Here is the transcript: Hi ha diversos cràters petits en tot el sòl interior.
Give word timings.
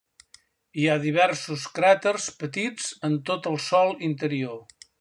Hi 0.83 0.87
ha 0.87 0.95
diversos 1.03 1.65
cràters 1.75 2.25
petits 2.45 2.89
en 3.09 3.19
tot 3.31 3.51
el 3.53 3.59
sòl 3.67 3.95
interior. 4.09 4.59